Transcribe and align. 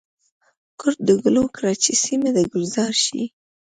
کرد 0.79 0.97
د 1.07 1.09
ګلو 1.23 1.43
کړه 1.55 1.71
چي 1.83 1.91
سیمه 2.03 2.29
د 2.35 2.37
ګلزار 2.51 2.93
شي. 3.05 3.23